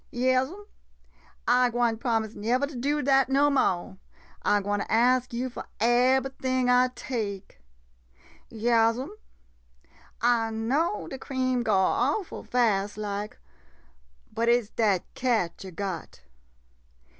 [0.09, 0.65] Yas 'm,
[1.47, 3.99] I gwine promise nevah to do dat no mo'.
[4.41, 7.61] I gwine ask yo' fo' eb'rything I take.
[8.49, 9.15] Yas 'm,
[10.19, 13.37] I know de cream go awful fast— like—
[14.33, 16.23] but it 's dat cat yo' got.